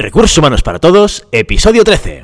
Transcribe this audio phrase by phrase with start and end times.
[0.00, 2.22] Recursos Humanos para Todos, episodio 13.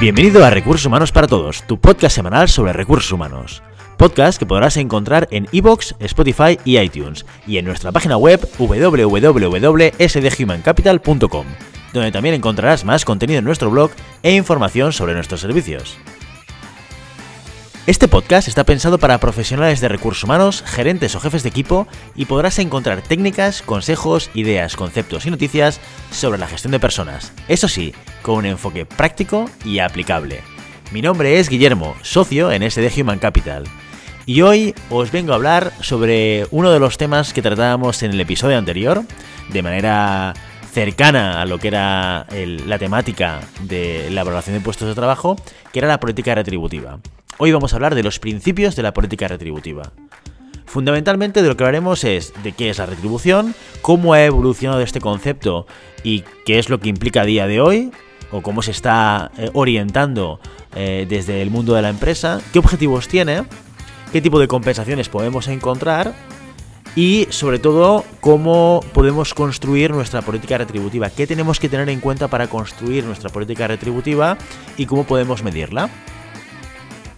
[0.00, 3.62] Bienvenido a Recursos Humanos para Todos, tu podcast semanal sobre recursos humanos.
[3.98, 11.46] Podcast que podrás encontrar en iVoox, Spotify y iTunes, y en nuestra página web www.sdhumancapital.com,
[11.92, 13.90] donde también encontrarás más contenido en nuestro blog
[14.22, 15.98] e información sobre nuestros servicios.
[17.86, 22.26] Este podcast está pensado para profesionales de recursos humanos, gerentes o jefes de equipo y
[22.26, 25.80] podrás encontrar técnicas, consejos, ideas, conceptos y noticias
[26.12, 27.32] sobre la gestión de personas.
[27.48, 30.42] Eso sí, con un enfoque práctico y aplicable.
[30.92, 33.64] Mi nombre es Guillermo, socio en SD Human Capital.
[34.26, 38.20] Y hoy os vengo a hablar sobre uno de los temas que tratábamos en el
[38.20, 39.02] episodio anterior,
[39.48, 40.34] de manera
[40.70, 45.36] cercana a lo que era la temática de la valoración de puestos de trabajo,
[45.72, 47.00] que era la política retributiva.
[47.42, 49.92] Hoy vamos a hablar de los principios de la política retributiva.
[50.66, 55.00] Fundamentalmente de lo que hablaremos es de qué es la retribución, cómo ha evolucionado este
[55.00, 55.66] concepto
[56.04, 57.92] y qué es lo que implica a día de hoy,
[58.30, 60.38] o cómo se está eh, orientando
[60.74, 63.44] eh, desde el mundo de la empresa, qué objetivos tiene,
[64.12, 66.12] qué tipo de compensaciones podemos encontrar
[66.94, 72.28] y sobre todo cómo podemos construir nuestra política retributiva, qué tenemos que tener en cuenta
[72.28, 74.36] para construir nuestra política retributiva
[74.76, 75.88] y cómo podemos medirla.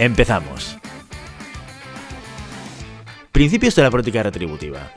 [0.02, 0.76] Empezamos.
[3.30, 4.90] Principios de la política retributiva.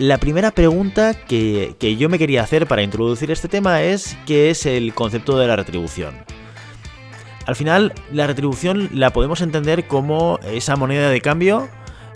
[0.00, 4.66] La primera pregunta que, yo me quería hacer para introducir este tema es qué es
[4.66, 6.16] el concepto de la retribución.
[7.46, 11.68] Al final, la retribución la podemos entender como esa moneda de cambio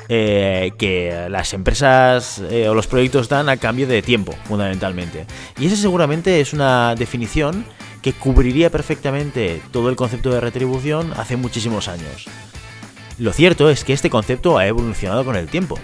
[0.08, 5.26] eh, que las empresas eh, o los proyectos dan a cambio de tiempo, fundamentalmente.
[5.60, 7.64] Y esa seguramente es una definición
[8.02, 12.26] que cubriría perfectamente todo el concepto de retribución hace muchísimos años.
[13.18, 15.78] Lo cierto es que este concepto ha evolucionado con el tiempo.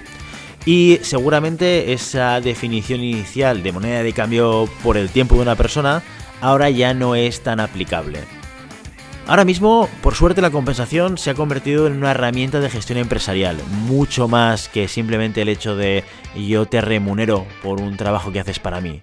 [0.67, 6.03] Y seguramente esa definición inicial de moneda de cambio por el tiempo de una persona
[6.41, 8.21] ahora ya no es tan aplicable.
[9.27, 13.59] Ahora mismo, por suerte, la compensación se ha convertido en una herramienta de gestión empresarial,
[13.87, 16.03] mucho más que simplemente el hecho de
[16.35, 19.01] yo te remunero por un trabajo que haces para mí.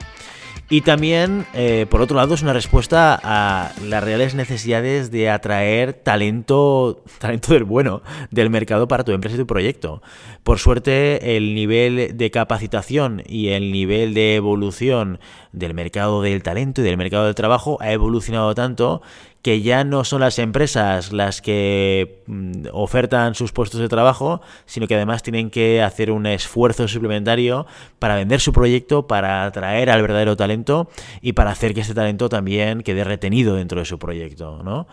[0.67, 5.93] Y también, eh, por otro lado, es una respuesta a las reales necesidades de atraer
[5.93, 10.01] talento, talento del bueno, del mercado para tu empresa y tu proyecto.
[10.43, 15.19] Por suerte, el nivel de capacitación y el nivel de evolución
[15.51, 19.03] del mercado del talento y del mercado del trabajo ha evolucionado tanto
[19.45, 24.87] que ya no son las empresas las que mm, ofertan sus puestos de trabajo, sino
[24.87, 27.67] que además tienen que hacer un esfuerzo suplementario
[27.99, 30.89] para vender su proyecto, para atraer al verdadero talento
[31.21, 34.63] y para hacer que este talento también quede retenido dentro de su proyecto.
[34.63, 34.87] ¿no?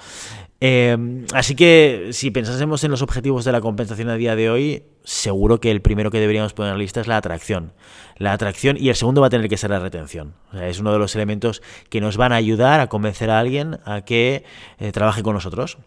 [0.61, 4.83] Em, así que si pensásemos en los objetivos de la compensación a día de hoy,
[5.05, 7.73] seguro que el primero que deberíamos poner en la lista es la atracción.
[8.17, 10.35] La atracción y el segundo va a tener que ser la retención.
[10.53, 14.03] es uno de los elementos que nos van a ayudar a convencer a alguien a
[14.03, 14.45] que
[14.79, 15.79] eh, trabaje con nosotros.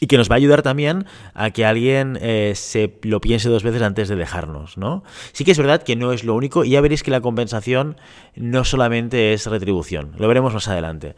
[0.00, 3.62] Y que nos va a ayudar también a que alguien eh, se lo piense dos
[3.62, 5.04] veces antes de dejarnos, ¿no?
[5.32, 7.96] Sí que es verdad que no es lo único y ya veréis que la compensación
[8.34, 11.14] no solamente es retribución, lo veremos más adelante.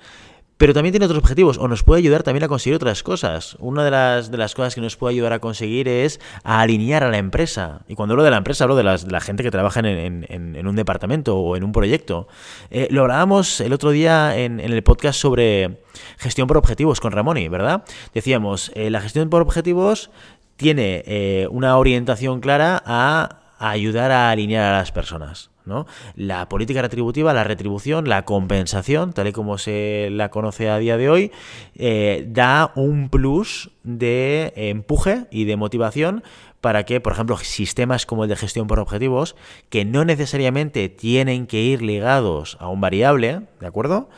[0.57, 3.57] Pero también tiene otros objetivos o nos puede ayudar también a conseguir otras cosas.
[3.59, 7.05] Una de las, de las cosas que nos puede ayudar a conseguir es a alinear
[7.05, 7.83] a la empresa.
[7.89, 11.37] Y cuando hablo de la empresa, hablo de, la gente que trabaja en, un departamento
[11.37, 12.27] o en un proyecto.
[12.71, 15.83] Eh, lo hablábamos el otro día en, el podcast sobre
[16.17, 17.85] gestión por objetivos con Ramoni, ¿verdad?
[18.15, 20.11] Decíamos, eh, la gestión por objetivos
[20.57, 25.51] tiene eh, una orientación clara a ayudar a alinear a las personas.
[26.15, 30.97] La política retributiva, la retribución, la compensación, tal y como se la conoce a día
[30.97, 31.33] de hoy,
[31.75, 36.23] eh, da un plus de empuje y de motivación
[36.61, 39.37] para que, por ejemplo, sistemas como el de gestión por objetivos,
[39.69, 44.09] que no necesariamente tienen que ir ligados a un variable, ¿de acuerdo?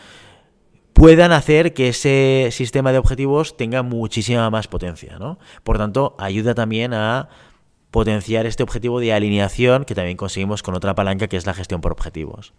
[0.98, 5.38] puedan hacer que ese sistema de objetivos tenga muchísima más potencia, ¿no?
[5.62, 7.28] Por tanto, ayuda también a
[7.90, 11.80] potenciar este objetivo de alineación que también conseguimos con otra palanca que es la gestión
[11.80, 12.52] por objetivos.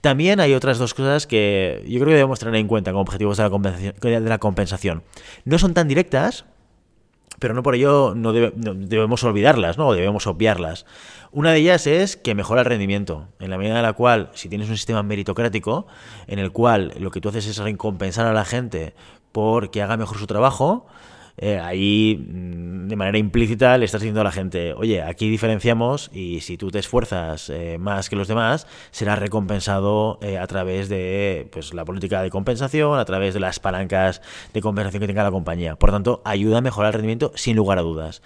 [0.00, 3.36] También hay otras dos cosas que yo creo que debemos tener en cuenta como objetivos
[3.36, 3.94] de la compensación.
[4.00, 5.02] De la compensación.
[5.44, 6.46] No son tan directas,
[7.38, 9.88] pero no por ello no, debemos olvidarlas, ¿no?
[9.88, 10.86] O debemos obviarlas.
[11.32, 14.48] Una de ellas es que mejora el rendimiento, en la medida en la cual, si
[14.48, 15.86] tienes un sistema meritocrático,
[16.26, 18.94] en el cual lo que tú haces es recompensar a la gente
[19.32, 20.86] por que haga mejor su trabajo,
[21.38, 26.10] eh, ahí mm, de manera implícita le estás diciendo a la gente, oye, aquí diferenciamos
[26.12, 30.88] y si tú te esfuerzas eh, más que los demás, serás recompensado eh, a través
[30.88, 34.22] de pues, la política de compensación, a través de las palancas
[34.54, 35.76] de compensación que tenga la compañía.
[35.76, 38.22] Por tanto, ayuda a mejorar el rendimiento sin lugar a dudas.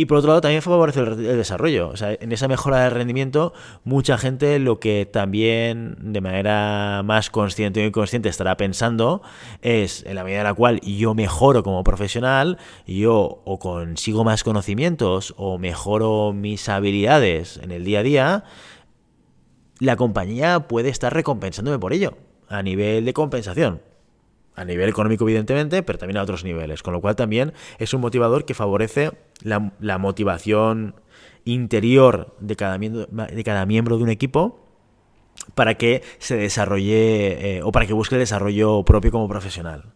[0.00, 1.90] Y por otro lado, también favorece el, desarrollo.
[1.90, 3.52] O sea, en esa mejora del rendimiento,
[3.84, 9.20] mucha gente lo que también de manera más consciente o inconsciente estará pensando
[9.60, 12.56] es, en la medida en la cual yo mejoro como profesional,
[12.86, 18.44] yo o consigo más conocimientos o mejoro mis habilidades en el día a día,
[19.80, 22.16] la compañía puede estar recompensándome por ello,
[22.48, 23.82] a nivel de compensación
[24.56, 28.02] a nivel económico evidentemente, pero también a otros niveles, con lo cual también es un
[28.02, 29.12] motivador que favorece
[29.42, 30.94] la, motivación
[31.44, 34.60] interior de cada, miembro, de cada miembro de un equipo
[35.54, 39.92] para que se desarrolle eh, o para que busque el desarrollo propio como profesional.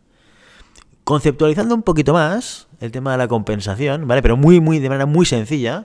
[1.04, 4.22] Conceptualizando un poquito más el tema de la compensación, ¿vale?
[4.22, 5.84] Pero muy, muy, de manera muy sencilla,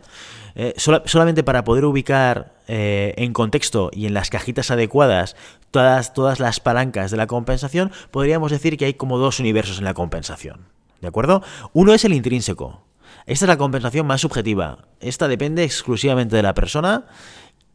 [0.55, 5.35] eh, solamente para poder ubicar eh, en contexto y en las cajitas adecuadas
[5.71, 9.85] todas, todas las palancas de la compensación, podríamos decir que hay como dos universos en
[9.85, 10.67] la compensación.
[11.01, 11.43] ¿De acuerdo?
[11.73, 12.83] Uno es el intrínseco.
[13.25, 14.79] Esta es la compensación más subjetiva.
[14.99, 17.05] Esta depende exclusivamente de la persona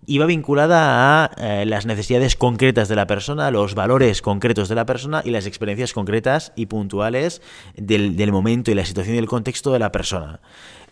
[0.07, 4.75] y va vinculada a eh, las necesidades concretas de la persona, los valores concretos de
[4.75, 7.43] la persona y las experiencias concretas y puntuales
[7.77, 10.41] del, momento y la situación y el contexto de la persona.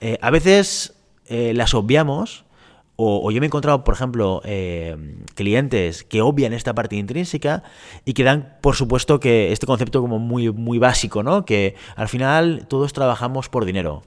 [0.00, 0.95] Eh, a veces
[1.27, 2.45] eh, las obviamos
[2.97, 4.43] o, yo me he encontrado, por ejemplo,
[5.35, 7.65] clientes que obvian esta parte intrínseca
[8.05, 11.45] y que dan, por supuesto, que este concepto como muy, muy básico, ¿no?
[11.45, 14.03] Que al final todos trabajamos por dinero.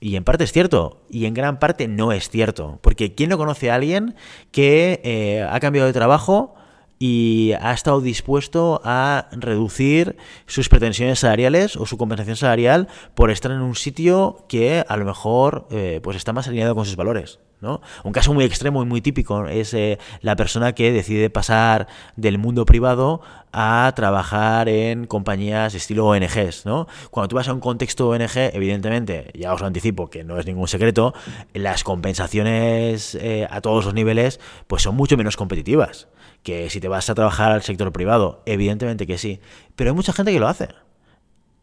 [0.00, 2.78] Y en parte es cierto, y en gran parte no es cierto.
[2.82, 4.14] Porque ¿quién no conoce a alguien
[4.52, 6.54] que eh, ha cambiado de trabajo
[6.98, 10.16] y ha estado dispuesto a reducir
[10.46, 15.04] sus pretensiones salariales o su compensación salarial por estar en un sitio que a lo
[15.04, 17.38] mejor eh, pues está más alineado con sus valores?
[17.60, 17.80] ¿No?
[18.04, 22.38] Un caso muy extremo y muy típico es eh, la persona que decide pasar del
[22.38, 23.20] mundo privado
[23.52, 26.66] a trabajar en compañías estilo ONGs.
[26.66, 26.86] ¿no?
[27.10, 30.46] Cuando tú vas a un contexto ONG, evidentemente, ya os lo anticipo que no es
[30.46, 31.14] ningún secreto,
[31.54, 36.08] las compensaciones eh, a todos los niveles pues son mucho menos competitivas
[36.42, 38.42] que si te vas a trabajar al sector privado.
[38.46, 39.40] Evidentemente que sí.
[39.76, 40.68] Pero hay mucha gente que lo hace.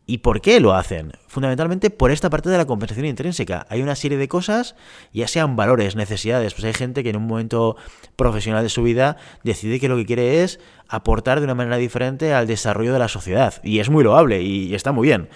[0.08, 1.14] ¿Y por qué lo hacen?
[1.28, 3.66] Fundamentalmente por esta parte de la compensación intrínseca.
[3.70, 4.76] Hay una serie de cosas,
[5.14, 7.76] ya sean valores, necesidades, pues hay gente que en un momento
[8.16, 12.34] profesional de su vida decide que lo que quiere es aportar de una manera diferente
[12.34, 13.56] al desarrollo de la sociedad.
[13.64, 15.28] Y es muy loable y está muy bien.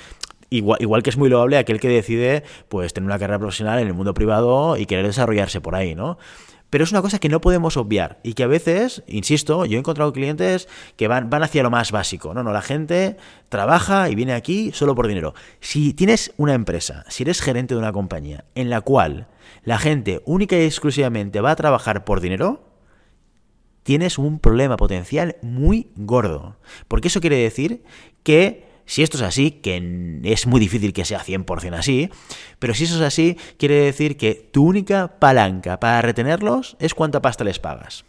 [0.51, 3.93] Igual, que es muy loable aquel que decide pues tener una carrera profesional en el
[3.93, 6.17] mundo privado y querer desarrollarse por ahí, ¿no?
[6.69, 9.79] Pero es una cosa que no podemos obviar y que a veces, insisto, yo he
[9.79, 12.33] encontrado clientes que van, van hacia lo más básico.
[12.33, 13.17] No, no, la gente
[13.49, 15.33] trabaja y viene aquí solo por dinero.
[15.59, 19.27] Si tienes una empresa, si eres gerente de una compañía en la cual
[19.63, 22.69] la gente única y exclusivamente va a trabajar por dinero,
[23.83, 26.57] tienes un problema potencial muy gordo.
[26.87, 27.83] Porque eso quiere decir
[28.21, 32.09] que si esto es así, que es muy difícil que sea 100% así,
[32.57, 37.21] pero si eso es así, quiere decir que tu única palanca para retenerlos es cuánta
[37.21, 38.03] pasta les pagas.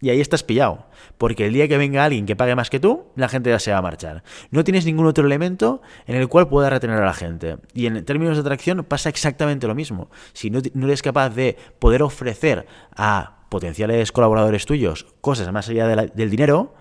[0.00, 0.86] Y ahí estás pillado,
[1.18, 3.72] porque el día que venga alguien que pague más que tú, la gente ya se
[3.72, 4.22] va a marchar.
[4.50, 7.58] No tienes ningún otro elemento en el cual pueda retener a la gente.
[7.74, 10.10] Y en términos de atracción pasa exactamente lo mismo.
[10.32, 12.66] Si no, eres capaz de poder ofrecer
[12.96, 16.74] a potenciales colaboradores tuyos cosas más allá del dinero,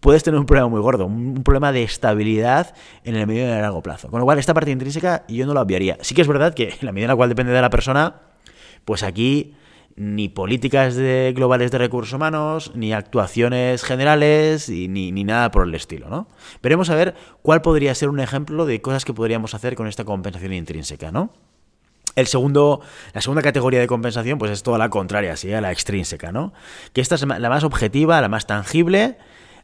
[0.00, 2.74] puedes tener un problema muy gordo, un problema de estabilidad
[3.04, 4.08] en el medio y en el largo plazo.
[4.10, 5.98] Con lo cual, esta parte intrínseca yo no la obviaría.
[6.00, 8.16] Sí que es verdad que en la medida en la cual depende de la persona,
[8.84, 9.54] pues aquí
[9.94, 15.74] ni políticas de, globales de recursos humanos, ni actuaciones generales, ni, ni, nada por el
[15.74, 16.28] estilo, ¿no?
[16.62, 20.04] Veremos a ver cuál podría ser un ejemplo de cosas que podríamos hacer con esta
[20.04, 21.30] compensación intrínseca, ¿no?
[22.14, 22.80] El segundo,
[23.14, 26.52] la segunda categoría de compensación, pues es toda la contraria, sería la extrínseca, ¿no?
[26.92, 29.16] Que esta es la más objetiva, la más tangible,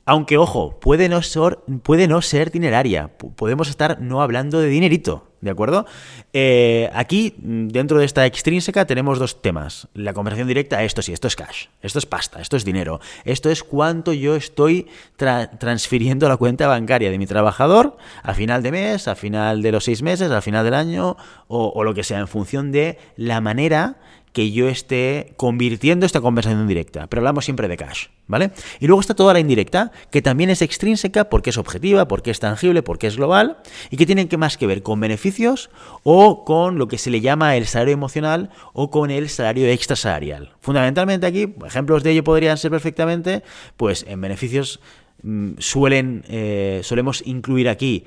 [0.09, 3.09] aunque, ojo, puede no, ser, puede no ser dineraria.
[3.37, 5.85] Podemos estar no hablando de dinerito, ¿de acuerdo?
[6.33, 9.87] Eh, aquí, dentro de esta extrínseca, tenemos dos temas.
[9.93, 13.01] La conversación directa, esto sí, esto es cash, esto es pasta, esto es dinero.
[13.27, 14.87] Esto es cuánto yo estoy
[15.19, 19.73] transfiriendo a la cuenta bancaria de mi trabajador a final de mes, a final de
[19.73, 23.43] los seis meses, al final del año, o lo que sea, en función de la
[23.43, 23.99] manera
[24.33, 28.51] que yo esté convirtiendo esta conversación directa, pero hablamos siempre de cash, ¿vale?
[28.81, 32.41] Y luego está toda la indirecta, que también es extrínseca porque es objetiva, porque es
[32.41, 33.59] tangible, porque es global
[33.91, 35.71] y que tienen que más que ver con beneficios
[36.03, 40.55] o con lo que se le llama el salario emocional o con el salario extrasalarial.
[40.61, 43.43] Fundamentalmente aquí, ejemplos de ello podrían ser perfectamente,
[43.77, 44.81] pues en beneficios
[45.23, 48.05] mm, suelen, eh, solemos incluir aquí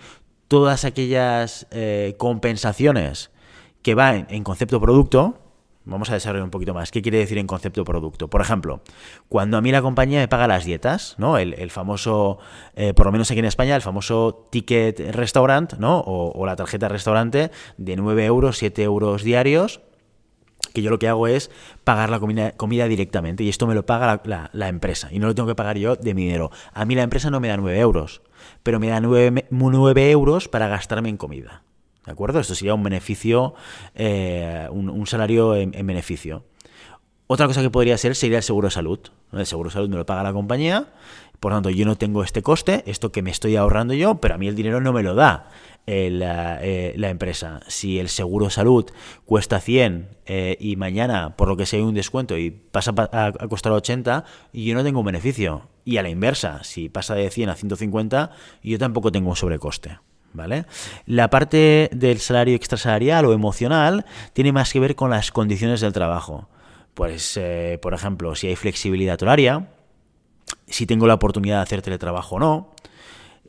[0.48, 3.32] todas aquellas eh, compensaciones
[3.82, 5.40] que van en concepto producto,
[5.84, 6.92] Vamos a desarrollar un poquito más.
[6.92, 8.30] ¿Qué quiere decir en concepto producto?
[8.30, 8.82] Por ejemplo,
[9.30, 11.40] cuando a mí la compañía me paga las dietas, ¿no?
[11.40, 12.38] El, famoso,
[12.76, 16.00] eh, por lo menos aquí en España, el famoso ticket restaurant, ¿no?
[16.06, 19.82] O, la tarjeta restaurante de 9 euros, 7 euros diarios,
[20.74, 21.50] que yo lo que hago es
[21.84, 24.22] pagar la comida, comida directamente y esto me lo paga
[24.54, 26.52] la, empresa y no lo tengo que pagar yo de mi dinero.
[26.74, 28.22] A mí la empresa no me da 9 euros,
[28.62, 31.64] pero me da 9, 9 euros para gastarme en comida.
[32.12, 32.42] ¿De acuerdo?
[32.42, 33.54] Esto sería un beneficio,
[33.96, 36.44] eh, un, salario en, beneficio.
[37.26, 39.00] Otra cosa que podría ser sería el seguro de salud.
[39.32, 40.92] El seguro de salud me lo paga la compañía,
[41.40, 44.36] por lo tanto yo no tengo este coste, esto que me estoy ahorrando yo, pero
[44.36, 45.52] a mí el dinero no me lo da
[45.88, 47.62] eh, la empresa.
[47.68, 48.92] Si el seguro de salud
[49.24, 53.28] cuesta 100 eh, y mañana, por lo que sea, hay un descuento y pasa a,
[53.28, 55.70] a, costar 80, yo no tengo un beneficio.
[55.86, 58.32] Y a la inversa, si pasa de 100 a 150,
[58.64, 59.98] yo tampoco tengo un sobrecoste.
[60.34, 60.66] ¿Vale?
[61.06, 65.92] La parte del salario extrasalarial o emocional tiene más que ver con las condiciones del
[65.92, 66.48] trabajo.
[66.94, 69.68] Pues, eh, por ejemplo, si hay flexibilidad horaria,
[70.68, 72.72] si tengo la oportunidad de hacer teletrabajo o no,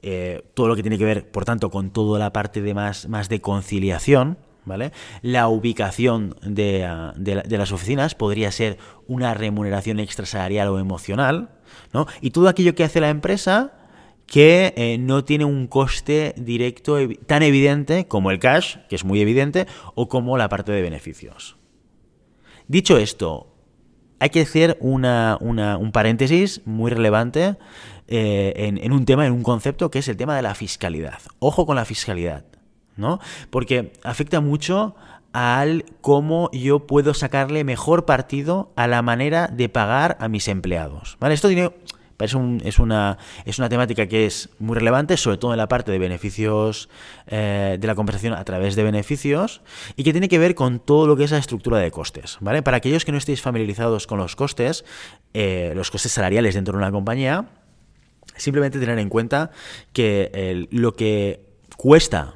[0.02, 3.08] eh, todo lo que tiene que ver, por tanto, con toda la parte de más,
[3.08, 4.92] más de conciliación, ¿vale?
[5.22, 11.50] La ubicación de, ah, de, las oficinas podría ser una remuneración extrasalarial o emocional,
[11.92, 12.06] ¿no?
[12.20, 13.72] Y todo aquello que hace la empresa
[14.32, 16.96] que eh, no tiene un coste directo
[17.26, 21.58] tan evidente como el cash, que es muy evidente, o como la parte de beneficios.
[22.66, 23.54] Dicho esto,
[24.20, 27.56] hay que hacer un paréntesis muy relevante
[28.08, 31.18] eh, en, un tema, en un concepto, que es el tema de la fiscalidad.
[31.38, 32.46] Ojo con la fiscalidad,
[32.96, 33.20] ¿no?
[33.50, 34.94] Porque afecta mucho
[35.34, 41.18] al cómo yo puedo sacarle mejor partido a la manera de pagar a mis empleados.
[41.20, 41.34] ¿Vale?
[41.34, 41.70] Esto tiene
[42.24, 45.92] es, es, una, es una temática que es muy relevante, sobre todo en la parte
[45.92, 46.88] de beneficios,
[47.26, 49.62] eh, de la compensación a través de beneficios,
[49.96, 52.38] y que tiene que ver con todo lo que es la estructura de costes.
[52.40, 52.62] ¿vale?
[52.62, 54.84] Para aquellos que no estéis familiarizados con los costes,
[55.34, 57.46] eh, los costes salariales dentro de una compañía,
[58.36, 59.50] simplemente tener en cuenta
[59.92, 61.40] que lo que
[61.76, 62.34] cuesta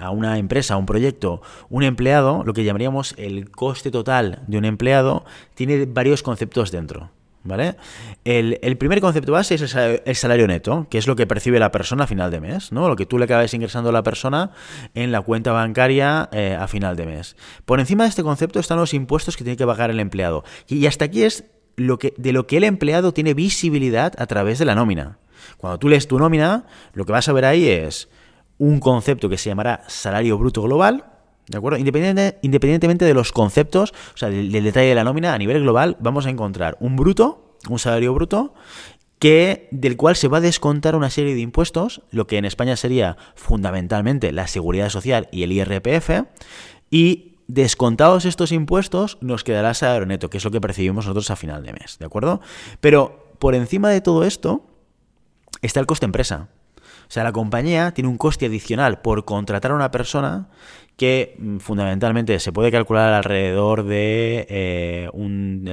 [0.00, 1.40] a una empresa, a un proyecto,
[1.70, 7.10] un empleado, lo que llamaríamos el coste total de un empleado, tiene varios conceptos dentro.
[7.46, 7.76] ¿Vale?
[8.24, 12.04] El, primer concepto base es el salario, neto, que es lo que percibe la persona
[12.04, 12.88] a final de mes, ¿no?
[12.88, 14.50] Lo que tú le acabas ingresando a la persona
[14.94, 17.36] en la cuenta bancaria eh, a final de mes.
[17.64, 20.44] Por encima de este concepto están los impuestos que tiene que pagar el empleado.
[20.66, 21.44] Y hasta aquí es
[21.76, 25.18] lo que, de lo que el empleado tiene visibilidad a través de la nómina.
[25.56, 28.08] Cuando tú lees tu nómina, lo que vas a ver ahí es
[28.58, 31.15] un concepto que se llamará salario bruto global,
[31.48, 31.78] ¿De acuerdo?
[31.78, 36.26] independientemente de los conceptos, o sea, del, detalle de la nómina, a nivel global, vamos
[36.26, 38.52] a encontrar un bruto, un salario bruto,
[39.18, 42.76] que, del cual se va a descontar una serie de impuestos, lo que en España
[42.76, 46.26] sería fundamentalmente la seguridad social y el IRPF,
[46.90, 51.36] y descontados estos impuestos nos quedará salario neto, que es lo que percibimos nosotros a
[51.36, 52.40] final de mes, ¿de acuerdo?
[52.80, 54.66] Pero por encima de todo esto
[55.62, 56.48] está el coste empresa.
[57.08, 60.48] O sea, la compañía tiene un coste adicional por contratar a una persona
[60.96, 65.64] que mm, fundamentalmente se puede calcular alrededor de eh, un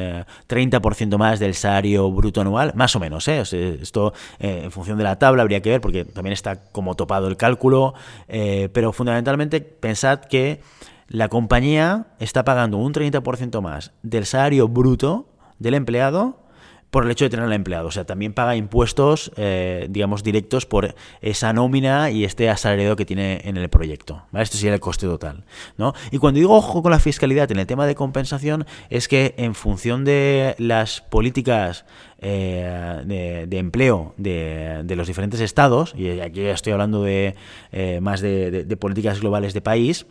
[0.47, 3.27] 30% eh, más del salario bruto anual, más o menos.
[3.27, 3.43] ¿eh?
[3.81, 7.37] esto en función de la tabla habría que ver porque también está como topado el
[7.37, 7.93] cálculo,
[8.27, 10.61] pero fundamentalmente pensad que
[11.07, 15.27] la compañía está pagando un 30% más del salario bruto
[15.59, 16.42] del empleado
[16.93, 17.88] por el hecho de tener al empleado.
[17.88, 23.03] O sea, también paga impuestos, eh, digamos, directos por esa nómina y este asalariado que
[23.03, 24.21] tiene en el proyecto.
[24.31, 24.43] ¿vale?
[24.43, 25.43] Esto sería el coste total.
[25.75, 25.95] ¿no?
[26.12, 29.55] Y cuando digo ojo con la fiscalidad en el tema de compensación, es que en
[29.55, 31.83] función de las políticas
[32.19, 37.33] eh, de, empleo de, los diferentes estados, y aquí estoy hablando de
[37.71, 40.05] eh, más de políticas globales de país,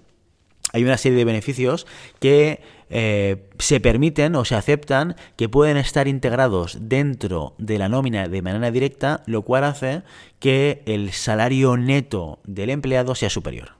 [0.72, 1.86] hay una serie de beneficios
[2.18, 2.60] que
[2.94, 8.42] eh, se permiten o se aceptan que pueden estar integrados dentro de la nómina de
[8.42, 10.02] manera directa, lo cual hace
[10.40, 13.72] que el salario neto del empleado sea superior.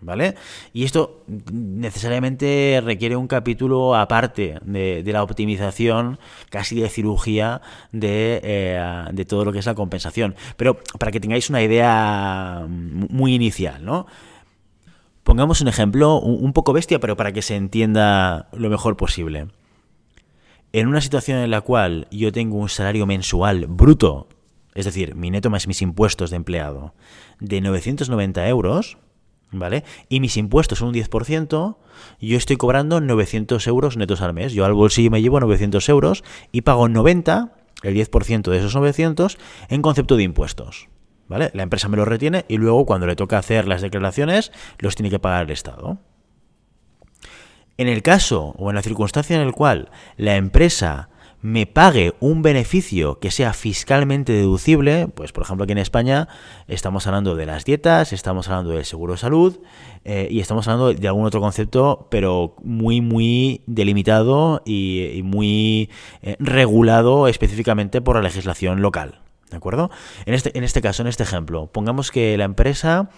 [0.00, 0.34] ¿Vale?
[0.74, 6.18] Y esto necesariamente requiere un capítulo aparte de, la optimización,
[6.50, 7.62] casi de cirugía,
[7.92, 10.34] eh, de, todo lo que es la compensación.
[10.56, 14.06] Pero para que tengáis una idea muy inicial, ¿no?
[15.26, 19.48] Pongamos un ejemplo un poco bestia, pero para que se entienda lo mejor posible.
[20.72, 24.28] En una situación en la cual yo tengo un salario mensual bruto,
[24.72, 26.94] es decir, mi neto más mis impuestos de empleado,
[27.40, 28.98] de 990 euros,
[29.50, 29.82] ¿vale?
[30.08, 31.76] Y mis impuestos son un 10%,
[32.20, 34.52] yo estoy cobrando 900 euros netos al mes.
[34.52, 37.52] Yo al bolsillo me llevo 900 euros y pago 90,
[37.82, 39.38] el 10% de esos 900,
[39.70, 40.88] en concepto de impuestos.
[41.28, 41.50] ¿Vale?
[41.54, 45.10] La empresa me lo retiene y luego cuando le toca hacer las declaraciones los tiene
[45.10, 45.98] que pagar el Estado.
[47.78, 51.10] En el caso o en la circunstancia en la cual la empresa
[51.42, 56.28] me pague un beneficio que sea fiscalmente deducible, pues por ejemplo aquí en España
[56.66, 59.60] estamos hablando de las dietas, estamos hablando del seguro de salud
[60.04, 65.90] eh, y estamos hablando de algún otro concepto, pero muy, muy delimitado y, muy
[66.22, 69.25] eh, regulado específicamente por la legislación local.
[69.50, 69.90] ¿De acuerdo?
[70.24, 73.10] En este, en este caso, en este ejemplo, pongamos que la empresa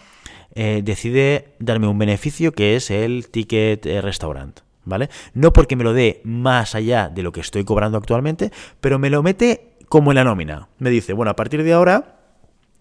[0.54, 4.60] eh, decide darme un beneficio que es el ticket restaurant.
[4.88, 5.10] ¿vale?
[5.34, 9.10] No porque me lo dé más allá de lo que estoy cobrando actualmente, pero me
[9.10, 10.68] lo mete como en la nómina.
[10.78, 12.16] Me dice, bueno, a partir de ahora,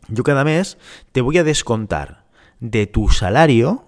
[0.08, 0.78] yo cada mes
[1.12, 2.24] te voy a descontar
[2.60, 3.84] de tu salario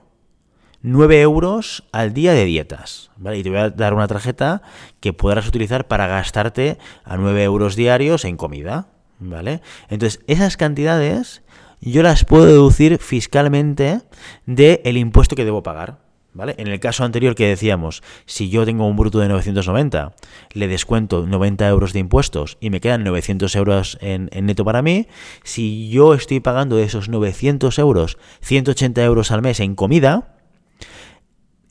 [0.81, 3.37] 9 euros al día de dietas, ¿vale?
[3.39, 4.61] Y te voy a dar una tarjeta
[4.99, 8.87] que podrás utilizar para gastarte a 9 euros diarios en comida,
[9.19, 9.61] ¿vale?
[9.89, 11.43] Entonces, esas cantidades
[11.81, 14.01] yo las puedo deducir fiscalmente
[14.45, 16.09] del impuesto que debo pagar.
[16.31, 16.53] ¿Vale?
[16.59, 20.13] En el caso anterior que decíamos, si yo tengo un bruto de 990,
[20.53, 25.07] le descuento 90 euros de impuestos y me quedan 900 euros en, neto para mí,
[25.43, 30.38] si yo estoy pagando de esos 900 euros 180 euros al mes en comida,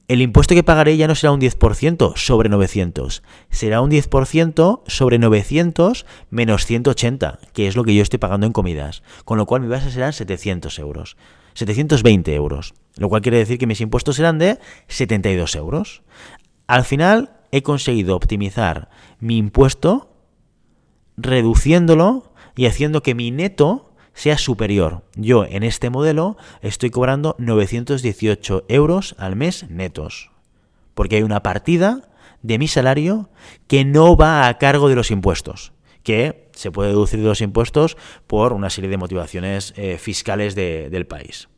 [0.09, 5.19] el impuesto que pagaré ya no será un 10% sobre 900, será un 10% sobre
[5.19, 9.61] 900 menos 180, que es lo que yo estoy pagando en comidas, con lo cual
[9.61, 11.19] mi base serán 700 euros.
[11.53, 16.03] 720 euros, lo cual quiere decir que mis impuestos serán de 72 euros.
[16.67, 18.89] Al final he conseguido optimizar
[19.21, 20.15] mi impuesto
[21.19, 23.88] reduciéndolo y haciendo que mi neto
[24.19, 25.05] sea superior.
[25.15, 30.33] Yo en este modelo estoy cobrando 918 euros al mes netos,
[30.95, 32.09] porque hay una partida
[32.43, 33.31] de mi salario
[33.69, 35.73] que no va a cargo de los impuestos,
[36.03, 37.97] que se puede deducir de los impuestos
[38.27, 41.49] por una serie de motivaciones eh, fiscales del país.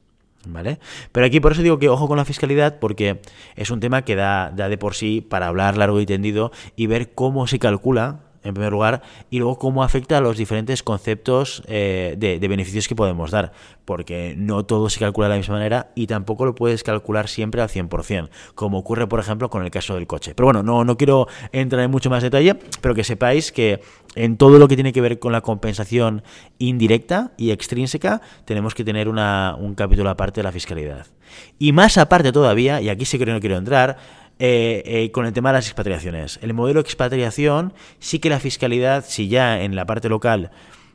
[0.47, 0.81] ¿Vale?
[1.13, 3.21] Pero aquí por eso digo que ojo con la fiscalidad porque
[3.57, 6.87] es un tema que da, da de por sí para hablar largo y tendido y
[6.87, 11.63] ver cómo se calcula en primer lugar, y luego cómo afecta a los diferentes conceptos
[11.67, 13.53] eh, de, beneficios que podemos dar,
[13.85, 17.61] porque no todo se calcula de la misma manera y tampoco lo puedes calcular siempre
[17.61, 20.35] al 100%, como ocurre, por ejemplo, con el caso del coche.
[20.35, 23.81] Pero bueno, no, no quiero entrar en mucho más detalle, pero que sepáis que
[24.15, 26.23] en todo lo que tiene que ver con la compensación
[26.59, 31.07] indirecta y extrínseca, tenemos que tener un capítulo aparte de la fiscalidad.
[31.59, 33.99] Y más aparte todavía, y aquí sí que no quiero entrar,
[34.43, 36.39] eh, eh, con el tema de las expatriaciones.
[36.41, 40.51] El modelo expatriación sí que la fiscalidad, si ya en la parte local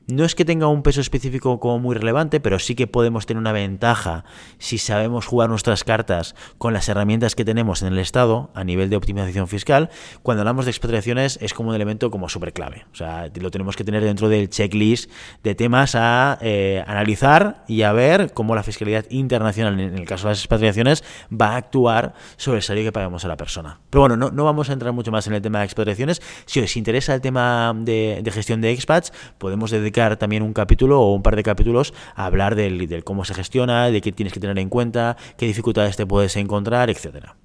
[0.08, 3.40] no es que tenga un peso específico como muy relevante, pero sí que podemos tener
[3.40, 4.24] una ventaja
[4.60, 8.90] si sabemos jugar nuestras cartas con las herramientas que tenemos en el Estado a nivel
[8.90, 9.90] de optimización fiscal.
[10.22, 12.86] Cuando hablamos de expatriaciones es como un elemento como súper clave.
[12.92, 15.10] O sea, lo tenemos que tener dentro del checklist
[15.44, 20.28] de temas a eh, analizar y a ver cómo la fiscalidad internacional, en el caso
[20.28, 23.80] de las expatriaciones, va a actuar sobre el salario que pagamos a la persona.
[23.90, 26.22] Pero bueno, no, no vamos a entrar mucho más en el tema de expatriaciones.
[26.46, 31.02] Si os interesa el tema de, de gestión de expats, podemos dedicar también un capítulo
[31.02, 34.34] o un par de capítulos a hablar del, del cómo se gestiona, de qué tienes
[34.34, 37.36] que tener en cuenta, qué dificultades te puedes encontrar, etcétera.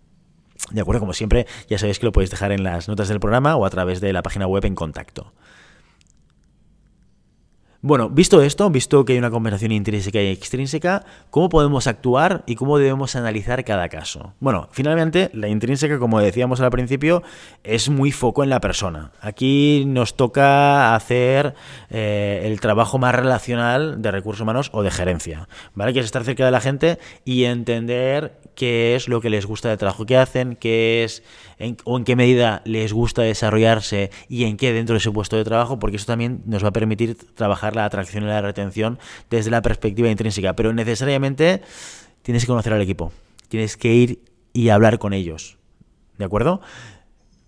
[0.71, 3.57] De acuerdo, como siempre, ya sabéis que lo podéis dejar en las notas del programa
[3.57, 5.33] o a través de la página web en contacto.
[7.83, 12.55] Bueno, visto esto, visto que hay una conversación intrínseca y extrínseca, ¿cómo podemos actuar y
[12.55, 14.35] cómo debemos analizar cada caso?
[14.39, 17.23] Bueno, finalmente, la intrínseca, como decíamos al principio,
[17.65, 19.13] es muy foco en la persona.
[19.23, 21.55] Aquí nos toca hacer
[21.89, 25.95] eh, el trabajo más relacional de recursos humanos o de gerencia, ¿vale?
[25.95, 29.71] Que es estar cerca de la gente y entender qué es lo que les gusta
[29.71, 31.23] del trabajo que hacen, qué es
[31.85, 35.45] o en qué medida les gusta desarrollarse y en qué dentro de su puesto de
[35.45, 39.51] trabajo, porque eso también nos va a permitir trabajar la atracción y la retención desde
[39.51, 40.55] la perspectiva intrínseca.
[40.55, 41.63] Pero necesariamente
[42.23, 43.13] tienes que conocer al equipo,
[43.49, 45.59] tienes que ir y hablar con ellos.
[46.19, 46.61] ¿De acuerdo?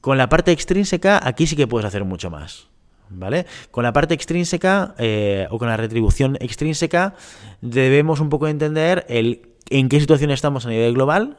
[0.00, 2.68] Con la parte extrínseca, aquí sí que puedes hacer mucho más.
[3.14, 3.44] ¿Vale?
[3.70, 7.14] Con la parte extrínseca eh, o con la retribución extrínseca
[7.60, 11.36] debemos un poco entender el en qué situación estamos a nivel global,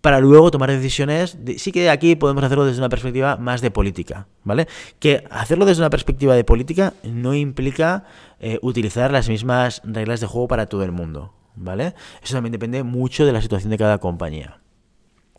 [0.00, 1.38] para luego tomar decisiones.
[1.56, 4.68] sí que aquí podemos hacerlo desde una perspectiva más de política, ¿vale?
[4.98, 8.04] Que hacerlo desde una perspectiva de política no implica
[8.40, 11.94] eh, utilizar las mismas reglas de juego para todo el mundo, ¿vale?
[12.22, 14.60] Eso también depende mucho de la situación de cada compañía.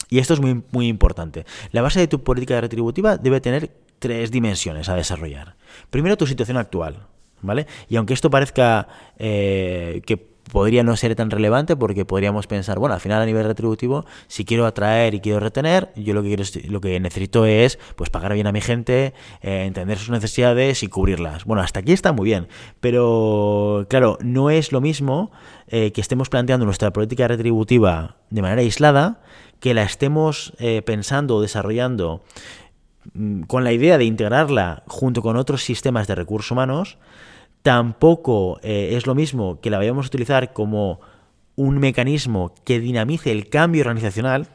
[0.10, 1.46] Y esto es muy, muy importante.
[1.72, 5.56] La base de tu política retributiva debe tener tres dimensiones a desarrollar.
[5.90, 7.08] Primero, tu situación actual,
[7.42, 7.68] ¿vale?
[7.90, 10.18] Y aunque esto parezca eh, que
[10.52, 14.46] podría no ser tan relevante porque podríamos pensar, bueno, al final a nivel retributivo, si
[14.46, 18.34] quiero atraer y quiero retener, yo lo que quiero lo que necesito es pues pagar
[18.34, 21.46] bien a mi gente, eh, entender sus necesidades y cubrirlas.
[21.46, 22.48] Bueno, hasta aquí está muy bien,
[22.80, 25.32] pero claro, no es lo mismo
[25.68, 29.22] eh, que estemos planteando nuestra política retributiva de manera aislada,
[29.60, 32.24] que la estemos eh, pensando o desarrollando
[33.14, 36.98] mm, con la idea de integrarla junto con otros sistemas de recursos humanos
[37.62, 41.02] Tampoco eh, es lo mismo que la vayamos a utilizar como
[41.56, 44.48] un mecanismo que dinamice el cambio organizacional,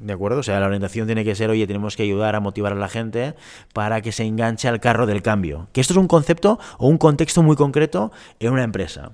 [0.00, 0.40] ¿De acuerdo?
[0.40, 2.88] O sea, la orientación tiene que ser, oye, tenemos que ayudar a motivar a la
[2.88, 3.34] gente
[3.74, 5.68] para que se enganche al carro del cambio.
[5.74, 9.12] Que esto es un concepto o un contexto muy concreto en una empresa.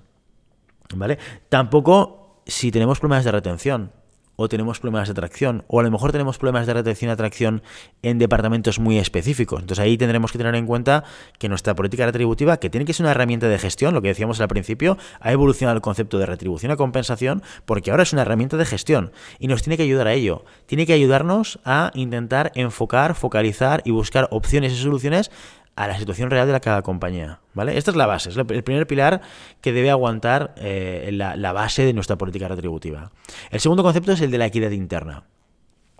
[0.94, 1.18] ¿Vale?
[1.48, 3.90] Tampoco si tenemos problemas de retención
[4.36, 7.62] o tenemos problemas de atracción, o a lo mejor tenemos problemas de retención y atracción
[8.02, 9.60] en departamentos muy específicos.
[9.60, 11.04] Entonces ahí tendremos que tener en cuenta
[11.38, 14.40] que nuestra política retributiva, que tiene que ser una herramienta de gestión, lo que decíamos
[14.40, 18.56] al principio, ha evolucionado el concepto de retribución a compensación, porque ahora es una herramienta
[18.56, 20.44] de gestión y nos tiene que ayudar a ello.
[20.66, 25.30] Tiene que ayudarnos a intentar enfocar, focalizar y buscar opciones y soluciones
[25.76, 27.40] a la situación real de la cada compañía.
[27.54, 27.76] ¿vale?
[27.76, 29.20] Esta es la base, es el primer pilar
[29.60, 33.12] que debe aguantar eh, la, base de nuestra política retributiva.
[33.50, 35.24] El segundo concepto es el de la equidad interna.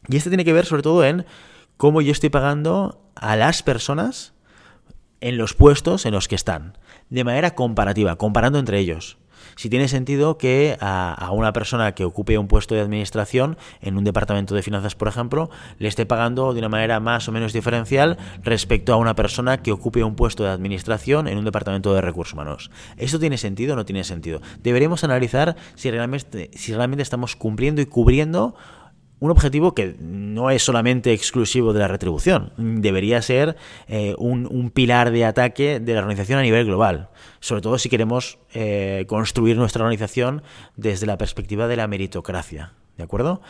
[0.09, 1.27] Y este tiene que ver sobre todo en
[1.77, 4.33] cómo yo estoy pagando a las personas
[5.21, 6.79] en los puestos en los que están,
[7.11, 9.19] de manera comparativa, comparando entre ellos
[9.57, 14.05] si tiene sentido que a, una persona que ocupe un puesto de administración en un
[14.05, 18.19] departamento de finanzas, por ejemplo, le esté pagando de una manera más o menos diferencial
[18.43, 22.35] respecto a una persona que ocupe un puesto de administración en un departamento de recursos
[22.35, 22.71] humanos.
[22.97, 24.41] ¿Esto tiene sentido o no tiene sentido?
[24.63, 28.55] Deberíamos analizar si realmente, si realmente estamos cumpliendo y cubriendo
[29.19, 33.57] un objetivo que no es solamente exclusivo de la retribución, debería ser
[33.89, 37.09] eh, un, pilar de ataque de la organización a nivel global,
[37.41, 40.43] sobre todo si queremos eh, construir nuestra organización
[40.77, 43.41] desde la perspectiva de la meritocracia, ¿de acuerdo?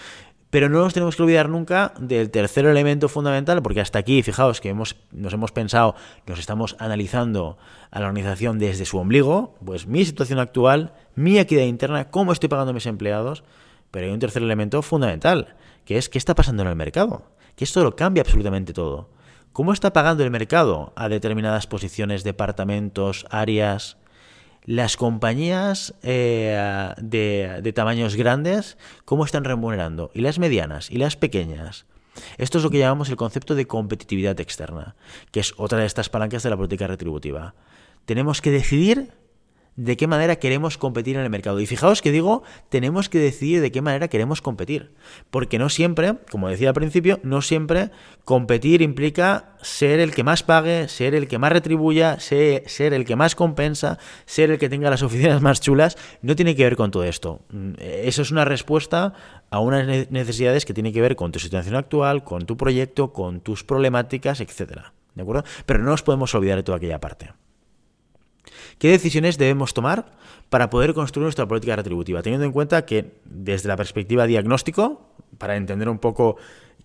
[0.50, 4.60] Pero no nos tenemos que olvidar nunca del tercer elemento fundamental, porque hasta aquí, fijaos
[4.60, 7.58] que hemos, nos hemos pensado, nos estamos analizando
[7.90, 12.48] a la organización desde su ombligo, pues mi situación actual, mi equidad interna, cómo estoy
[12.48, 13.42] pagando a mis empleados,
[13.90, 17.30] pero hay un tercer elemento fundamental, que es qué está pasando en el mercado.
[17.54, 19.08] Que esto lo cambia absolutamente todo.
[19.52, 23.96] ¿Cómo está pagando el mercado a determinadas posiciones, departamentos, áreas?
[24.64, 30.10] Las compañías eh, de, de tamaños grandes, ¿cómo están remunerando?
[30.12, 31.86] Y las medianas y las pequeñas.
[32.36, 34.96] Esto es lo que llamamos el concepto de competitividad externa,
[35.30, 37.54] que es otra de estas palancas de la política retributiva.
[38.04, 39.12] Tenemos que decidir
[39.76, 41.60] de qué manera queremos competir en el mercado.
[41.60, 44.92] Y fijaos que digo, tenemos que decidir de qué manera queremos competir.
[45.30, 47.90] Porque no siempre, como decía al principio, no siempre
[48.24, 53.16] competir implica ser el que más pague, ser el que más retribuya, ser, el que
[53.16, 55.96] más compensa, ser el que tenga las oficinas más chulas.
[56.22, 57.40] No tiene que ver con todo esto.
[57.50, 59.12] Mm, eso es una respuesta
[59.50, 63.40] a unas necesidades que tienen que ver con tu situación actual, con tu proyecto, con
[63.40, 64.94] tus problemáticas, etcétera.
[65.14, 65.44] ¿De acuerdo?
[65.66, 67.30] Pero no nos podemos olvidar de toda aquella parte.
[68.78, 70.12] ¿Qué decisiones debemos tomar
[70.50, 72.22] para poder construir nuestra política retributiva?
[72.22, 76.36] Teniendo en cuenta que desde la perspectiva diagnóstico, para entender un poco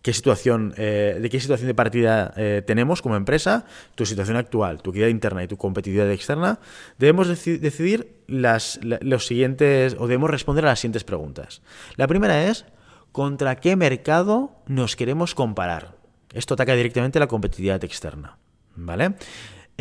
[0.02, 4.82] qué situación, eh, de qué situación de partida eh, tenemos como empresa, tu situación actual,
[4.82, 6.60] tu equidad interna y tu competitividad externa,
[6.98, 11.62] debemos decidir los siguientes, o debemos responder a las siguientes preguntas.
[11.98, 12.66] La primera es,
[13.12, 15.96] ¿contra qué mercado nos queremos comparar?
[16.34, 18.38] Esto ataca directamente la competitividad externa.
[18.74, 19.16] ¿Vale?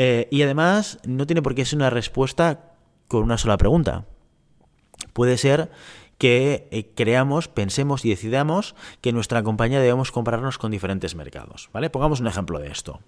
[0.03, 2.73] Eh, y además no tiene por qué ser una respuesta
[3.07, 4.07] con una sola pregunta.
[5.13, 5.71] Puede ser
[6.17, 11.69] que eh, creamos, pensemos y decidamos que nuestra compañía debemos compararnos con diferentes mercados.
[11.75, 11.91] ¿vale?
[11.91, 13.01] Pongamos un ejemplo de esto.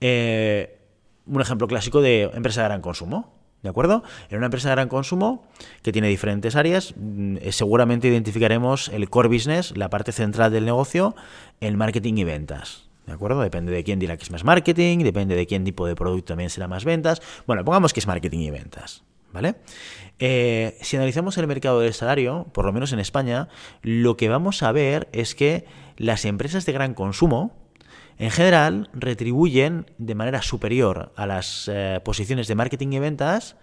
[0.00, 0.80] Eh,
[1.26, 3.34] un ejemplo clásico de empresa de gran consumo.
[3.62, 4.02] ¿De acuerdo?
[4.30, 5.46] En una empresa de gran consumo
[5.82, 11.14] que tiene diferentes áreas, mm, seguramente identificaremos el core business, la parte central del negocio,
[11.60, 12.90] el marketing y ventas.
[13.06, 13.40] ¿De acuerdo?
[13.40, 16.50] Depende de quién dirá que es más marketing, depende de quién tipo de producto también
[16.50, 17.20] será más ventas.
[17.46, 19.02] Bueno, pongamos que es marketing y ventas.
[19.32, 19.54] ¿Vale?
[20.18, 23.48] Eh, si analizamos el mercado del salario, por lo menos en España,
[23.80, 25.64] lo que vamos a ver es que
[25.96, 27.56] las empresas de gran consumo,
[28.18, 33.56] en general, retribuyen de manera superior a las eh, posiciones de marketing y ventas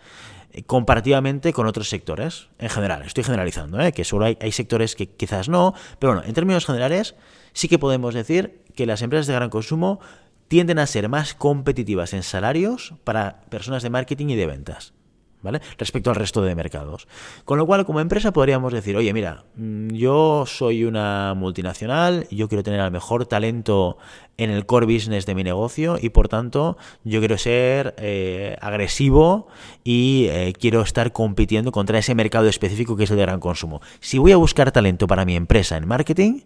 [0.51, 2.49] eh, comparativamente con otros sectores.
[2.57, 6.65] En general, estoy generalizando, que solo hay sectores que quizás no, pero bueno, en términos
[6.65, 7.15] generales,
[7.53, 9.99] sí que podemos decir que las empresas de gran consumo
[10.47, 14.93] tienden a ser más competitivas en salarios para personas de marketing y de ventas.
[15.41, 15.61] ¿vale?
[15.77, 17.07] Respecto al resto de mercados.
[17.45, 22.47] Con lo cual, como empresa podríamos decir, oye, mira, mm, yo soy una multinacional, yo
[22.47, 23.97] quiero tener al mejor talento
[24.37, 29.47] en el core business de mi negocio y por tanto yo quiero ser eh, agresivo
[29.83, 33.81] y eh, quiero estar compitiendo contra ese mercado específico que es el de gran consumo.
[33.99, 36.41] Si voy a buscar talento para mi empresa en marketing,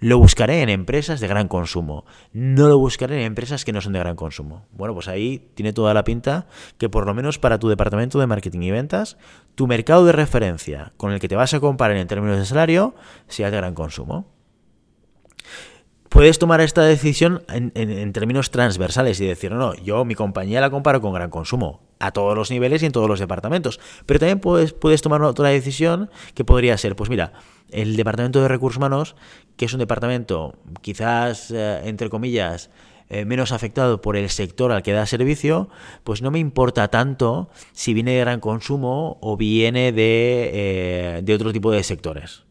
[0.00, 2.04] lo buscaré en empresas de gran consumo.
[2.32, 4.66] No lo buscaré en empresas que no son de gran consumo.
[4.72, 6.46] Bueno, pues ahí tiene toda la pinta
[6.78, 9.18] que por lo menos para tu departamento de marketing y ventas,
[9.54, 12.94] tu mercado de referencia con el que te vas a comparar en términos de salario
[13.26, 14.26] sea de gran consumo.
[16.08, 21.02] Puedes tomar esta decisión en, términos transversales y decir, no, yo mi compañía la comparo
[21.02, 23.80] con gran consumo, a todos los niveles y en todos los departamentos.
[24.06, 27.32] Pero también puedes, puedes tomar otra decisión que podría ser, pues mira,
[27.70, 29.16] el departamento de recursos humanos,
[29.56, 32.70] que es un departamento quizás, eh, entre comillas,
[33.10, 35.70] eh, menos afectado por el sector al que da servicio,
[36.04, 41.34] pues no me importa tanto si viene de gran consumo o viene de, eh, de
[41.34, 42.44] otro tipo de sectores.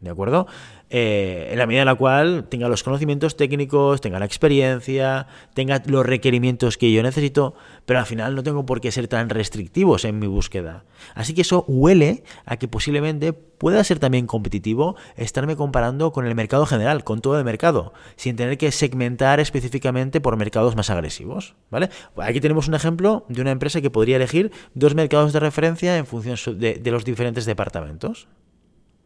[0.00, 0.46] ¿De acuerdo?
[0.92, 5.80] Eh, en la medida en la cual tenga los conocimientos técnicos, tenga la experiencia, tenga
[5.86, 7.54] los requerimientos que yo necesito,
[7.86, 10.84] pero al final no tengo por qué ser tan restrictivos en mi búsqueda.
[11.14, 16.34] Así que eso huele a que posiblemente pueda ser también competitivo estarme comparando con el
[16.34, 21.54] mercado general, con todo el mercado, sin tener que segmentar específicamente por mercados más agresivos.
[21.70, 21.88] ¿vale?
[22.16, 26.06] Aquí tenemos un ejemplo de una empresa que podría elegir dos mercados de referencia en
[26.06, 28.26] función de, de los diferentes departamentos.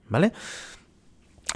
[0.09, 0.33] ¿Vale?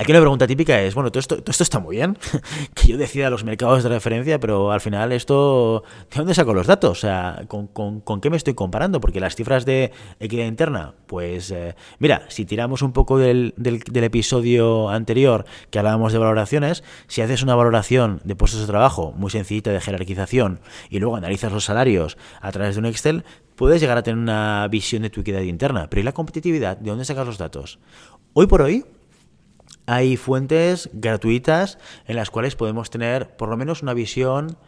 [0.01, 2.17] Aquí una pregunta típica es, bueno, todo esto, esto está muy bien,
[2.75, 6.69] que yo decida los mercados de referencia, pero al final esto, ¿de dónde saco los
[6.69, 6.91] datos?
[6.93, 9.01] O sea, ¿con, qué me estoy comparando?
[9.01, 14.05] Porque las cifras de equidad interna, pues eh, mira, si tiramos un poco del, del,
[14.05, 19.33] episodio anterior que hablábamos de valoraciones, si haces una valoración de puestos de trabajo muy
[19.33, 23.25] sencillita de jerarquización y luego analizas los salarios a través de un Excel,
[23.57, 25.91] puedes llegar a tener una visión de tu equidad interna.
[25.91, 26.77] Pero ¿y la competitividad?
[26.77, 27.81] ¿De dónde sacas los datos?
[28.33, 28.85] Hoy por hoy,
[29.89, 34.59] hay fuentes gratuitas en las cuales podemos tener por lo menos una visión,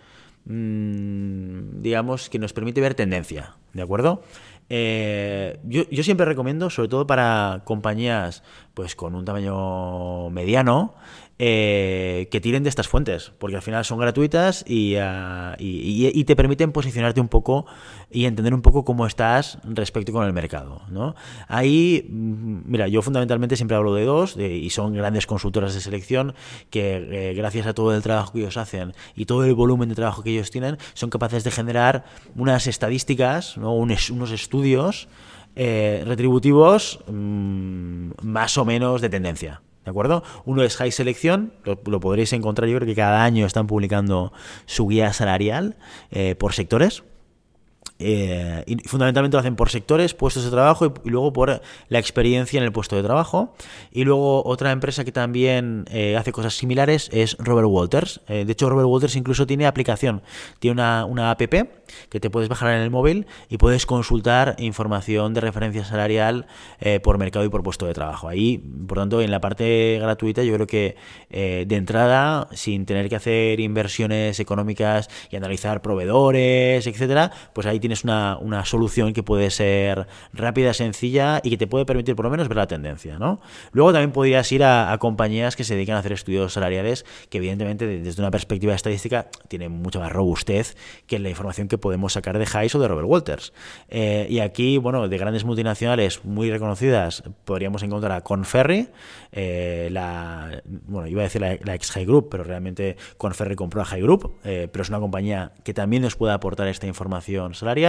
[0.46, 4.22] mm, digamos, que nos permite ver tendencia, ¿de acuerdo?
[4.70, 8.42] Eh, yo, yo, siempre recomiendo, sobre todo para compañías
[8.74, 10.94] pues con un tamaño mediano,
[11.42, 14.62] eh, que tiren de estas fuentes, porque al final son gratuitas
[15.00, 17.64] ah, y, te permiten posicionarte un poco
[18.10, 20.82] y entender un poco cómo estás respecto con el mercado.
[20.90, 21.14] ¿no?
[21.48, 26.34] Ahí, mm, mira, yo fundamentalmente siempre hablo de dos y son grandes consultoras de selección
[26.68, 29.94] que eh, gracias a todo el trabajo que ellos hacen y todo el volumen de
[29.94, 32.04] trabajo que ellos tienen, son capaces de generar
[32.36, 33.72] unas estadísticas, ¿no?
[33.72, 35.08] unos estudios
[35.62, 39.60] eh, retributivos mm, más o menos de tendencia.
[39.84, 40.22] ¿De acuerdo?
[40.46, 44.32] Uno es High Selección, lo, podréis encontrar, yo creo que cada año están publicando
[44.64, 45.76] su guía salarial
[46.12, 47.02] eh, por sectores.
[48.00, 52.58] Eh, y fundamentalmente lo hacen por sectores, puestos de trabajo y, luego por la experiencia
[52.58, 53.54] en el puesto de trabajo.
[53.92, 58.20] Y luego otra empresa que también eh, hace cosas similares es Robert Walters.
[58.26, 60.22] de hecho, Robert Walters incluso tiene aplicación,
[60.58, 61.40] tiene una, una app
[62.08, 66.46] que te puedes bajar en el móvil y puedes consultar información de referencia salarial
[66.80, 68.28] eh, por mercado y por puesto de trabajo.
[68.28, 70.96] Ahí, por tanto, en la parte gratuita yo creo que
[71.30, 77.80] eh, de entrada, sin tener que hacer inversiones económicas y analizar proveedores, etcétera, pues ahí
[77.80, 82.30] tienes una, solución que puede ser rápida, sencilla y que te puede permitir por lo
[82.30, 83.18] menos ver la tendencia.
[83.18, 83.40] ¿no?
[83.72, 87.86] Luego también podrías ir a, compañías que se dedican a hacer estudios salariales que evidentemente
[87.86, 90.76] desde una perspectiva estadística tienen mucha más robustez
[91.06, 93.52] que la información que podemos sacar de Hayes o de Robert Walters.
[93.88, 98.88] Eh, y aquí, bueno, de grandes multinacionales muy reconocidas, podríamos encontrar a Conferry,
[99.32, 103.84] eh, la, bueno, iba a decir la, ex High Group, pero realmente Conferry compró a
[103.84, 107.79] High Group, eh, pero es una compañía que también nos puede aportar esta información salarial.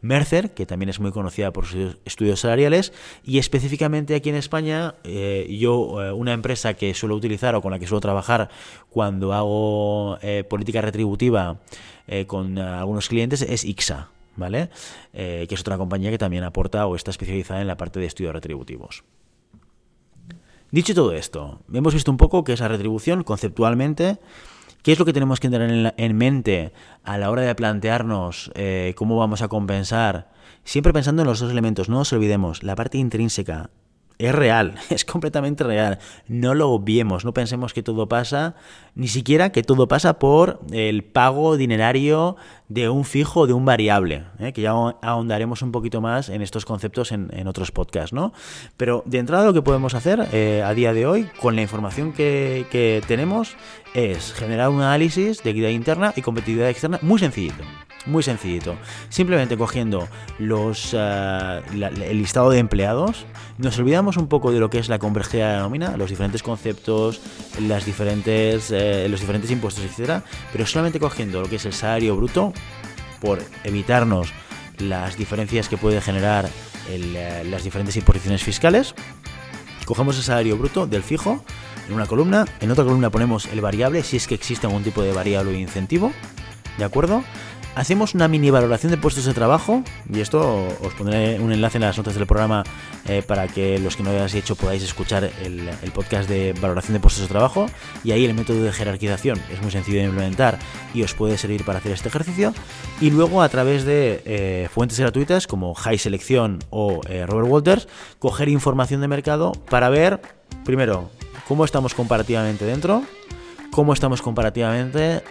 [0.00, 2.92] Mercer, que también es muy conocida por sus estudios salariales,
[3.24, 4.94] y específicamente aquí en España,
[5.48, 8.48] yo, una empresa que suelo utilizar o con la que suelo trabajar
[8.90, 11.58] cuando hago política retributiva,
[12.06, 14.70] eh, con algunos clientes es IXA, ¿vale?
[15.12, 18.06] Eh, que es otra compañía que también aporta o está especializada en la parte de
[18.06, 19.04] estudios retributivos.
[20.70, 24.18] Dicho todo esto, hemos visto un poco qué es la retribución conceptualmente,
[24.82, 26.72] qué es lo que tenemos que tener en, mente
[27.04, 30.30] a la hora de plantearnos eh, cómo vamos a compensar,
[30.64, 33.70] siempre pensando en los dos elementos, no nos olvidemos, la parte intrínseca
[34.18, 35.98] es real, es completamente real.
[36.28, 38.54] No lo obviemos, no pensemos que todo pasa,
[38.94, 42.36] ni siquiera que todo pasa por el pago dinerario
[42.72, 44.52] de un fijo o de un variable, ¿eh?
[44.52, 48.32] que ya ahondaremos un poquito más en estos conceptos en, otros podcasts, ¿no?
[48.76, 52.12] Pero de entrada lo que podemos hacer eh, a día de hoy, con la información
[52.12, 53.56] que, que tenemos,
[53.94, 57.62] es generar un análisis de equidad interna y competitividad externa muy sencillito.
[58.04, 58.74] Muy sencillito.
[59.10, 60.08] Simplemente cogiendo
[60.38, 63.26] los, eh, el listado de empleados,
[63.58, 67.20] nos olvidamos un poco de lo que es la complejidad de nómina, los diferentes conceptos,
[67.60, 72.52] las diferentes, los diferentes impuestos, etcétera, pero solamente cogiendo lo que es el salario bruto,
[73.22, 74.32] por evitarnos
[74.78, 76.50] las diferencias que puede generar
[76.88, 78.94] eh, las diferentes imposiciones fiscales.
[79.86, 81.44] Cogemos el salario bruto del fijo
[81.88, 85.02] en una columna, en otra columna ponemos el variable, si es que existe algún tipo
[85.02, 86.12] de variable o incentivo,
[86.78, 87.22] ¿de acuerdo?
[87.74, 89.82] Hacemos una mini valoración de puestos de trabajo
[90.12, 92.64] y esto os pondré un enlace en las notas del programa
[93.06, 97.00] eh, para que los que no hayáis hecho podáis escuchar el, podcast de valoración de
[97.00, 97.66] puestos de trabajo.
[98.04, 100.58] Y ahí el método de jerarquización es muy sencillo de implementar
[100.94, 102.54] y os puede servir para hacer este ejercicio.
[103.00, 107.88] Y luego a través de eh, fuentes gratuitas como High Selección o eh, Robert Walters
[108.18, 110.20] coger información de mercado para ver
[110.64, 111.10] primero
[111.48, 113.02] cómo estamos comparativamente dentro
[113.70, 115.22] cómo estamos comparativamente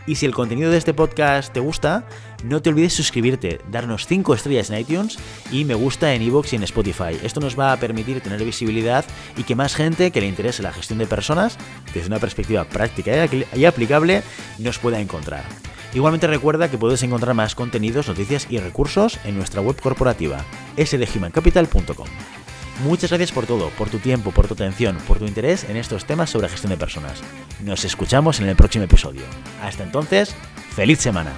[0.07, 2.07] Y si el contenido de este podcast te gusta,
[2.45, 5.19] no te olvides suscribirte, darnos 5 estrellas en iTunes
[5.51, 7.19] y me gusta en iVoox y en Spotify.
[7.23, 9.05] Esto nos va a permitir tener visibilidad
[9.37, 11.59] y que más gente que le interese la gestión de personas,
[11.93, 14.23] desde una perspectiva práctica y aplicable,
[14.59, 15.45] nos pueda encontrar.
[15.95, 20.45] Igualmente recuerda que puedes encontrar más contenidos, noticias y recursos en nuestra web corporativa,
[20.77, 22.07] sdhumancapital.com.
[22.85, 26.05] Muchas gracias por todo, por tu tiempo, por tu atención, por tu interés en estos
[26.05, 27.23] temas sobre gestión de personas.
[27.65, 29.23] Nos escuchamos en el próximo episodio.
[29.63, 30.35] Hasta entonces,
[30.75, 31.33] feliz semana.